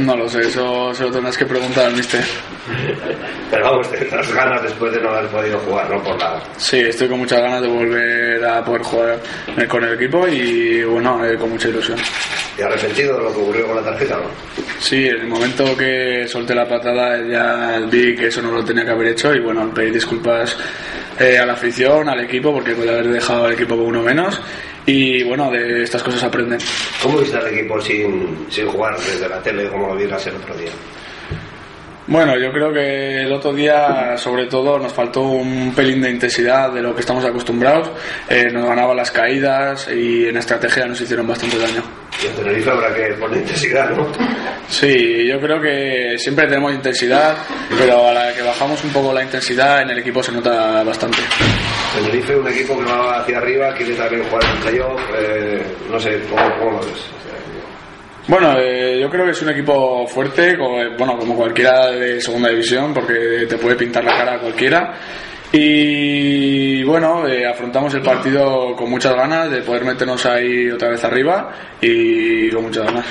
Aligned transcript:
No 0.00 0.16
lo 0.16 0.28
sé, 0.28 0.40
eso 0.40 0.94
se 0.94 1.04
lo 1.04 1.10
tendrás 1.10 1.36
que 1.36 1.44
preguntar 1.44 1.86
al 1.86 1.94
mister. 1.94 2.24
Pero 3.50 3.64
vamos, 3.64 3.90
tendrás 3.90 4.32
ganas 4.32 4.62
después 4.62 4.92
de 4.92 5.00
no 5.00 5.10
haber 5.10 5.28
podido 5.30 5.58
jugar, 5.58 5.90
¿no? 5.90 6.02
Por 6.02 6.18
la... 6.18 6.40
Sí, 6.56 6.78
estoy 6.78 7.08
con 7.08 7.18
muchas 7.18 7.40
ganas 7.40 7.60
de 7.60 7.68
volver 7.68 8.44
a 8.44 8.64
poder 8.64 8.82
jugar 8.82 9.20
con 9.68 9.84
el 9.84 9.94
equipo 9.94 10.26
y 10.26 10.82
bueno, 10.84 11.24
eh, 11.24 11.36
con 11.36 11.50
mucha 11.50 11.68
ilusión. 11.68 11.98
¿Y 12.60 12.62
arrepentido 12.62 13.16
de 13.16 13.22
lo 13.22 13.32
que 13.32 13.40
ocurrió 13.40 13.66
con 13.68 13.76
la 13.76 13.82
tarjeta, 13.82 14.16
no? 14.16 14.24
Sí, 14.78 15.06
en 15.06 15.20
el 15.22 15.28
momento 15.28 15.74
que 15.74 16.28
solté 16.28 16.54
la 16.54 16.68
patada 16.68 17.16
ya 17.26 17.80
vi 17.90 18.14
que 18.14 18.26
eso 18.26 18.42
no 18.42 18.52
lo 18.52 18.62
tenía 18.62 18.84
que 18.84 18.90
haber 18.90 19.06
hecho 19.08 19.34
y 19.34 19.40
bueno, 19.40 19.72
pedí 19.72 19.90
disculpas 19.90 20.58
eh, 21.18 21.38
a 21.38 21.46
la 21.46 21.54
afición, 21.54 22.10
al 22.10 22.20
equipo, 22.20 22.52
porque 22.52 22.74
puede 22.74 22.90
haber 22.90 23.08
dejado 23.08 23.46
al 23.46 23.52
equipo 23.54 23.78
con 23.78 23.86
uno 23.86 24.02
menos 24.02 24.38
y 24.84 25.22
bueno, 25.22 25.50
de 25.50 25.84
estas 25.84 26.02
cosas 26.02 26.22
aprenden. 26.24 26.58
¿Cómo 27.02 27.20
viste 27.20 27.38
al 27.38 27.46
equipo 27.46 27.80
sin, 27.80 28.44
sin 28.50 28.66
jugar 28.66 28.94
desde 28.98 29.26
la 29.26 29.42
tele 29.42 29.66
como 29.70 29.86
lo 29.86 29.96
vieras 29.96 30.26
el 30.26 30.36
otro 30.36 30.54
día? 30.54 30.70
Bueno, 32.10 32.36
yo 32.36 32.50
creo 32.50 32.72
que 32.72 33.22
el 33.22 33.32
otro 33.32 33.52
día, 33.52 34.16
sobre 34.16 34.46
todo, 34.46 34.80
nos 34.80 34.92
faltó 34.92 35.20
un 35.20 35.72
pelín 35.72 36.02
de 36.02 36.10
intensidad 36.10 36.72
de 36.72 36.82
lo 36.82 36.92
que 36.92 37.02
estamos 37.02 37.24
acostumbrados. 37.24 37.88
Eh, 38.28 38.50
nos 38.52 38.66
ganaban 38.66 38.96
las 38.96 39.12
caídas 39.12 39.88
y 39.88 40.26
en 40.26 40.36
estrategia 40.36 40.86
nos 40.86 41.00
hicieron 41.00 41.28
bastante 41.28 41.56
daño. 41.56 41.84
Y 42.20 42.26
en 42.26 42.34
Tenerife 42.34 42.68
habrá 42.68 42.92
que 42.92 43.14
poner 43.14 43.38
intensidad, 43.42 43.90
¿no? 43.90 44.08
Sí, 44.68 45.24
yo 45.28 45.38
creo 45.38 45.60
que 45.60 46.18
siempre 46.18 46.48
tenemos 46.48 46.74
intensidad, 46.74 47.36
pero 47.78 48.08
a 48.08 48.12
la 48.12 48.34
que 48.34 48.42
bajamos 48.42 48.82
un 48.82 48.90
poco 48.90 49.12
la 49.12 49.22
intensidad 49.22 49.82
en 49.82 49.90
el 49.90 50.00
equipo 50.00 50.20
se 50.20 50.32
nota 50.32 50.82
bastante. 50.82 51.18
Tenerife, 51.94 52.34
un 52.34 52.48
equipo 52.48 52.76
que 52.76 52.86
va 52.86 53.20
hacia 53.20 53.38
arriba, 53.38 53.72
quiere 53.74 53.94
también 53.94 54.24
jugar 54.24 54.42
en 54.46 54.60
playoff, 54.62 55.00
eh, 55.16 55.62
no 55.88 56.00
sé, 56.00 56.20
¿cómo, 56.28 56.42
cómo 56.58 56.72
lo 56.72 56.78
ves? 56.80 57.20
Bueno, 58.30 58.56
eh, 58.60 58.96
yo 59.00 59.10
creo 59.10 59.24
que 59.24 59.32
es 59.32 59.42
un 59.42 59.48
equipo 59.50 60.06
fuerte, 60.06 60.56
como, 60.56 60.76
bueno, 60.96 61.18
como 61.18 61.34
cualquiera 61.34 61.90
de 61.90 62.20
segunda 62.20 62.48
división, 62.48 62.94
porque 62.94 63.44
te 63.48 63.58
puede 63.58 63.74
pintar 63.74 64.04
la 64.04 64.16
cara 64.16 64.34
a 64.36 64.38
cualquiera. 64.38 64.94
Y 65.50 66.84
bueno, 66.84 67.26
eh, 67.26 67.44
afrontamos 67.44 67.92
el 67.94 68.02
partido 68.02 68.76
con 68.76 68.88
muchas 68.88 69.16
ganas 69.16 69.50
de 69.50 69.62
poder 69.62 69.84
meternos 69.84 70.24
ahí 70.26 70.70
otra 70.70 70.90
vez 70.90 71.02
arriba 71.02 71.50
y 71.80 72.48
con 72.50 72.62
muchas 72.62 72.84
ganas. 72.86 73.06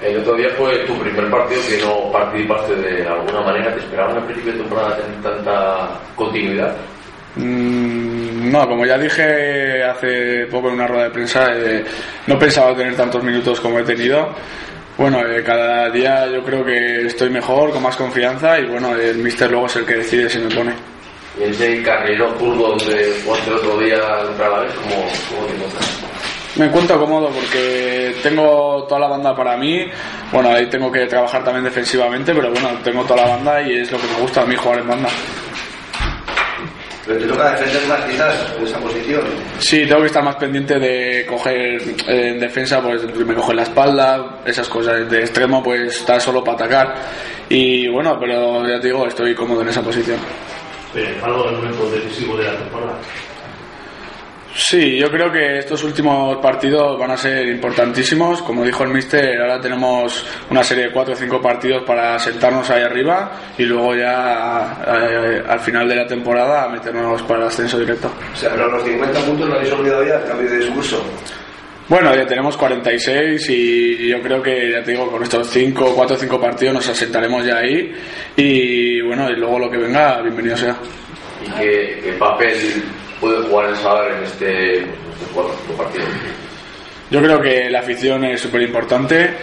El 0.00 0.16
otro 0.20 0.36
día 0.36 0.48
fue 0.56 0.74
tu 0.86 0.98
primer 0.98 1.30
partido 1.30 1.60
que 1.68 1.84
no 1.84 2.10
participaste 2.10 2.76
de 2.76 3.06
alguna 3.06 3.42
manera. 3.42 3.74
¿Te 3.74 3.80
esperaban 3.80 4.16
al 4.16 4.24
principio 4.24 4.52
de 4.52 4.58
temporada 4.60 4.96
tener 4.96 5.20
tanta 5.20 6.00
continuidad? 6.16 6.74
Mm, 7.36 8.13
no, 8.50 8.68
como 8.68 8.86
ya 8.86 8.98
dije 8.98 9.82
hace 9.84 10.46
poco 10.50 10.68
en 10.68 10.74
una 10.74 10.86
rueda 10.86 11.04
de 11.04 11.10
prensa, 11.10 11.52
eh, 11.52 11.84
no 12.26 12.38
pensaba 12.38 12.74
tener 12.76 12.96
tantos 12.96 13.22
minutos 13.22 13.60
como 13.60 13.78
he 13.78 13.84
tenido. 13.84 14.28
Bueno, 14.96 15.26
eh, 15.26 15.42
cada 15.42 15.90
día 15.90 16.26
yo 16.28 16.44
creo 16.44 16.64
que 16.64 17.06
estoy 17.06 17.28
mejor, 17.30 17.72
con 17.72 17.82
más 17.82 17.96
confianza 17.96 18.58
y 18.60 18.66
bueno, 18.66 18.94
el 18.94 19.18
mister 19.18 19.50
luego 19.50 19.66
es 19.66 19.76
el 19.76 19.84
que 19.84 19.94
decide 19.96 20.28
si 20.28 20.38
me 20.38 20.54
pone. 20.54 20.72
Y 21.38 21.44
ese 21.44 21.82
carrero 21.82 22.32
zurdo 22.38 22.76
donde 22.76 23.16
el 23.16 23.52
otro 23.52 23.78
día 23.78 23.98
contra 24.24 24.48
la 24.48 24.60
vez, 24.60 24.72
¿cómo, 24.74 25.04
cómo 25.30 25.46
te 25.46 25.54
encuentras? 25.54 26.04
Me 26.56 26.66
encuentro 26.66 27.00
cómodo 27.00 27.30
porque 27.30 28.14
tengo 28.22 28.84
toda 28.88 29.00
la 29.00 29.08
banda 29.08 29.34
para 29.34 29.56
mí. 29.56 29.90
Bueno, 30.32 30.50
ahí 30.50 30.66
tengo 30.66 30.92
que 30.92 31.06
trabajar 31.06 31.42
también 31.42 31.64
defensivamente, 31.64 32.32
pero 32.32 32.52
bueno, 32.52 32.68
tengo 32.84 33.02
toda 33.02 33.22
la 33.22 33.30
banda 33.30 33.60
y 33.62 33.80
es 33.80 33.90
lo 33.90 33.98
que 33.98 34.06
me 34.06 34.20
gusta 34.20 34.42
a 34.42 34.46
mí 34.46 34.54
jugar 34.54 34.78
en 34.78 34.88
banda. 34.88 35.08
Pero 37.06 37.18
te 37.18 37.26
toca 37.26 37.50
defender 37.50 37.86
más 37.86 38.00
quizás 38.04 38.56
en 38.56 38.66
esa 38.66 38.78
posición. 38.78 39.22
Sí, 39.58 39.86
tengo 39.86 40.00
que 40.00 40.06
estar 40.06 40.24
más 40.24 40.36
pendiente 40.36 40.78
de 40.78 41.26
coger 41.26 41.82
eh, 42.08 42.30
en 42.30 42.40
defensa, 42.40 42.80
pues 42.80 43.02
me 43.14 43.34
cogen 43.34 43.56
la 43.56 43.62
espalda, 43.62 44.40
esas 44.44 44.68
cosas. 44.68 45.08
De 45.10 45.20
extremo, 45.20 45.62
pues 45.62 45.96
está 45.96 46.18
solo 46.18 46.42
para 46.42 46.56
atacar. 46.56 46.94
Y 47.48 47.88
bueno, 47.88 48.18
pero 48.18 48.66
ya 48.66 48.80
te 48.80 48.86
digo, 48.88 49.06
estoy 49.06 49.34
cómodo 49.34 49.62
en 49.62 49.68
esa 49.68 49.82
posición. 49.82 50.18
Eh, 50.94 51.20
algo 51.22 51.44
del 51.44 51.56
momento 51.56 51.90
decisivo 51.90 52.36
de 52.36 52.44
la 52.44 52.56
temporada. 52.56 52.98
Sí, 54.56 54.96
yo 54.96 55.10
creo 55.10 55.32
que 55.32 55.58
estos 55.58 55.82
últimos 55.82 56.36
partidos 56.38 56.96
van 56.96 57.10
a 57.10 57.16
ser 57.16 57.44
importantísimos. 57.48 58.40
Como 58.40 58.64
dijo 58.64 58.84
el 58.84 58.90
mister, 58.90 59.40
ahora 59.40 59.60
tenemos 59.60 60.24
una 60.48 60.62
serie 60.62 60.84
de 60.84 60.92
cuatro 60.92 61.14
o 61.14 61.16
cinco 61.16 61.42
partidos 61.42 61.82
para 61.82 62.16
sentarnos 62.20 62.70
ahí 62.70 62.84
arriba 62.84 63.32
y 63.58 63.64
luego 63.64 63.96
ya 63.96 64.80
eh, 64.86 65.42
al 65.48 65.58
final 65.58 65.88
de 65.88 65.96
la 65.96 66.06
temporada 66.06 66.68
meternos 66.68 67.20
para 67.22 67.40
el 67.42 67.48
ascenso 67.48 67.80
directo. 67.80 68.12
O 68.32 68.36
sea, 68.36 68.50
pero 68.50 68.70
los 68.70 68.84
50 68.84 69.20
puntos 69.22 69.48
no 69.48 69.54
habéis 69.56 69.72
olvidado 69.72 70.06
ya, 70.06 70.22
cambio 70.22 70.48
de 70.48 70.58
discurso. 70.58 71.04
Bueno, 71.88 72.14
ya 72.14 72.24
tenemos 72.24 72.56
46 72.56 73.50
y 73.50 74.08
yo 74.08 74.22
creo 74.22 74.40
que, 74.40 74.70
ya 74.70 74.84
te 74.84 74.92
digo, 74.92 75.10
con 75.10 75.22
estos 75.24 75.50
5, 75.50 75.94
4 75.96 76.16
o 76.16 76.18
5 76.18 76.40
partidos 76.40 76.74
nos 76.74 76.88
asentaremos 76.88 77.44
ya 77.44 77.56
ahí 77.56 77.92
y 78.36 79.02
bueno, 79.02 79.28
y 79.28 79.34
luego 79.34 79.58
lo 79.58 79.68
que 79.68 79.78
venga, 79.78 80.22
bienvenido 80.22 80.56
sea. 80.56 80.76
¿Y 81.44 81.60
qué, 81.60 82.00
qué 82.04 82.12
papel 82.12 82.56
puede 83.24 83.42
jugar 83.48 83.70
el 83.70 83.76
Sadar 83.76 84.12
en 84.12 84.22
este, 84.24 84.78
en 84.78 84.84
estos 84.84 85.28
cuatro 85.32 85.54
partidos? 85.78 86.08
Yo 87.10 87.22
creo 87.22 87.40
que 87.40 87.70
la 87.70 87.80
afición 87.80 88.24
es 88.24 88.40
súper 88.40 88.62
importante. 88.62 89.34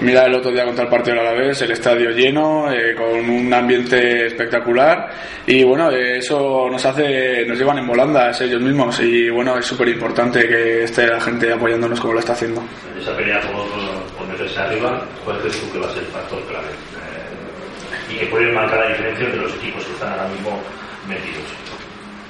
Mira 0.00 0.26
el 0.26 0.34
otro 0.34 0.50
día 0.50 0.64
contra 0.64 0.84
el 0.84 0.90
partido 0.90 1.16
de 1.16 1.20
Alavés, 1.20 1.62
el 1.62 1.70
estadio 1.70 2.10
lleno, 2.10 2.70
eh, 2.70 2.94
con 2.96 3.30
un 3.30 3.52
ambiente 3.52 4.26
espectacular 4.26 5.08
y 5.46 5.62
bueno, 5.62 5.90
eh, 5.90 6.18
eso 6.18 6.68
nos 6.68 6.84
hace, 6.84 7.44
nos 7.46 7.56
llevan 7.56 7.78
en 7.78 7.86
volandas 7.86 8.40
ellos 8.40 8.60
mismos 8.60 8.98
y 9.00 9.30
bueno, 9.30 9.56
es 9.56 9.64
súper 9.64 9.88
importante 9.88 10.48
que 10.48 10.82
esté 10.82 11.06
la 11.06 11.20
gente 11.20 11.52
apoyándonos 11.52 12.00
como 12.00 12.14
lo 12.14 12.18
está 12.18 12.32
haciendo. 12.32 12.60
En 12.92 13.02
esa 13.02 13.16
pelea 13.16 13.40
por, 13.42 14.18
por 14.18 14.26
meterse 14.26 14.58
arriba, 14.58 15.00
¿cuál 15.24 15.38
crees 15.38 15.60
tú 15.60 15.72
que 15.72 15.78
va 15.78 15.86
a 15.86 15.90
ser 15.90 16.02
el 16.02 16.08
factor 16.08 16.42
clave? 16.42 16.66
Eh, 16.66 18.14
y 18.14 18.18
que 18.18 18.26
puede 18.26 18.52
marcar 18.52 18.80
la 18.80 18.88
diferencia 18.88 19.26
entre 19.26 19.40
los 19.42 19.54
equipos 19.54 19.84
que 19.84 19.92
están 19.92 20.12
ahora 20.12 20.28
mismo 20.28 20.60
metidos. 21.08 21.64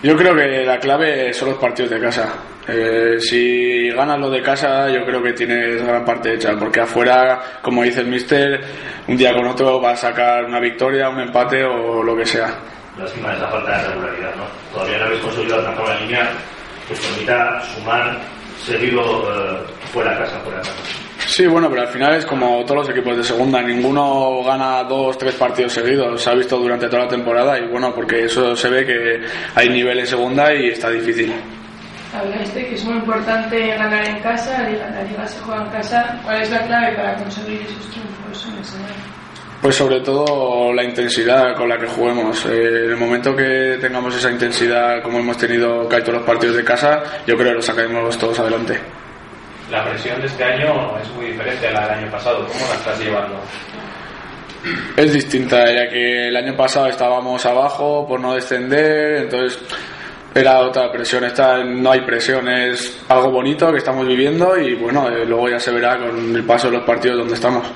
Yo 0.05 0.15
creo 0.15 0.37
que 0.37 0.67
la 0.67 0.79
clave 0.79 1.33
son 1.33 1.49
los 1.49 1.59
partidos 1.59 1.93
de 1.93 1.99
casa. 1.99 2.35
Eh, 2.69 3.17
si 3.19 3.89
ganas 3.89 4.19
lo 4.19 4.29
de 4.29 4.43
casa, 4.43 4.87
yo 4.91 5.03
creo 5.07 5.23
que 5.23 5.33
tienes 5.33 5.83
gran 5.83 6.05
parte 6.05 6.35
hecha, 6.35 6.51
porque 6.59 6.81
afuera, 6.81 7.41
como 7.63 7.83
dice 7.83 8.03
el 8.03 8.09
mister, 8.09 8.61
un 9.09 9.17
día 9.17 9.33
con 9.33 9.47
otro 9.47 9.81
va 9.81 9.93
a 9.93 9.97
sacar 9.97 10.45
una 10.45 10.61
victoria, 10.61 11.09
un 11.09 11.21
empate 11.21 11.65
o 11.65 12.03
lo 12.03 12.15
que 12.15 12.27
sea. 12.27 12.55
Lástima 12.99 13.33
esa 13.33 13.49
falta 13.49 13.79
de 13.79 13.89
regularidad, 13.89 14.35
¿no? 14.37 14.45
Todavía 14.75 14.99
no 14.99 15.05
habéis 15.07 15.23
conseguido 15.23 15.57
alcanzar 15.57 15.89
la 15.89 16.01
línea 16.01 16.31
que 16.87 16.93
os 16.93 17.01
permita 17.01 17.63
sumar 17.63 18.19
seguido 18.63 19.01
eh, 19.03 19.59
fuera 19.91 20.11
de 20.11 20.19
casa. 20.19 20.39
Sí, 21.35 21.49
bueno, 21.49 21.69
pero 21.69 21.83
al 21.83 21.89
final 21.89 22.15
es 22.15 22.27
como 22.27 22.65
todos 22.65 22.87
los 22.87 22.91
equipos 22.91 23.17
de 23.17 23.25
segunda, 23.25 23.61
ninguno 23.61 24.45
gana 24.45 24.85
dos, 24.85 25.19
tres 25.19 25.35
partidos 25.35 25.73
seguidos, 25.73 26.23
se 26.23 26.31
ha 26.31 26.35
visto 26.35 26.57
durante 26.57 26.87
toda 26.87 27.03
la 27.03 27.09
temporada 27.09 27.59
y 27.59 27.67
bueno, 27.67 27.93
porque 27.93 28.27
eso 28.27 28.55
se 28.55 28.71
ve 28.71 28.87
que 28.87 29.21
hay 29.57 29.69
nivel 29.69 29.99
en 29.99 30.07
segunda 30.07 30.55
y 30.55 30.69
está 30.69 30.91
difícil. 30.91 31.35
Hablaste 32.17 32.69
que 32.69 32.77
es 32.77 32.85
muy 32.85 32.99
importante 32.99 33.67
ganar 33.67 34.09
en 34.09 34.21
casa, 34.21 34.63
la 34.63 35.03
liga, 35.03 35.27
se 35.27 35.41
juega 35.41 35.65
en 35.65 35.71
casa. 35.71 36.21
¿Cuál 36.23 36.41
es 36.41 36.51
la 36.53 36.67
clave 36.69 36.95
para 36.95 37.17
conseguir 37.17 37.63
esos 37.63 37.91
triunfos 37.91 38.47
en 38.47 38.59
ese 38.61 38.77
Pues 39.61 39.75
sobre 39.75 40.03
todo 40.03 40.73
la 40.73 40.85
intensidad 40.85 41.57
con 41.57 41.69
la 41.69 41.79
que 41.79 41.89
juguemos. 41.89 42.47
Eh, 42.47 42.85
en 42.85 42.91
el 42.91 42.97
momento 42.97 43.35
que 43.35 43.77
tengamos 43.81 44.15
esa 44.15 44.31
intensidad 44.31 45.03
como 45.03 45.19
hemos 45.19 45.37
tenido 45.37 45.89
casi 45.89 46.03
todos 46.03 46.19
los 46.19 46.27
partidos 46.27 46.55
de 46.55 46.63
casa, 46.63 47.03
yo 47.27 47.35
creo 47.35 47.49
que 47.49 47.55
lo 47.55 47.63
sacaremos 47.63 48.17
todos 48.17 48.39
adelante. 48.39 49.04
La 49.71 49.85
presión 49.85 50.21
de 50.21 50.27
este 50.27 50.45
año 50.45 50.99
es 51.03 51.09
muy 51.11 51.27
diferente 51.27 51.69
a 51.69 51.73
la 51.73 51.81
del 51.89 51.99
año 51.99 52.11
pasado. 52.11 52.47
¿Cómo 52.47 52.69
la 52.69 52.75
estás 52.75 52.99
llevando? 53.01 53.41
Es 54.97 55.13
distinta, 55.13 55.71
ya 55.73 55.89
que 55.89 56.29
el 56.29 56.37
año 56.37 56.57
pasado 56.57 56.87
estábamos 56.89 57.45
abajo 57.45 58.07
por 58.07 58.21
no 58.21 58.35
descender, 58.35 59.23
entonces 59.25 59.59
era 60.35 60.61
otra 60.61 60.91
presión. 60.91 61.25
Esta 61.25 61.63
no 61.65 61.91
hay 61.91 62.01
presión, 62.01 62.49
es 62.49 63.03
algo 63.09 63.31
bonito 63.31 63.71
que 63.71 63.79
estamos 63.79 64.07
viviendo 64.07 64.59
y 64.59 64.75
bueno, 64.75 65.09
eh, 65.09 65.25
luego 65.27 65.49
ya 65.49 65.59
se 65.59 65.71
verá 65.71 65.99
con 65.99 66.35
el 66.35 66.45
paso 66.45 66.69
de 66.69 66.79
los 66.79 66.87
partidos 66.87 67.19
donde 67.19 67.35
estamos. 67.35 67.67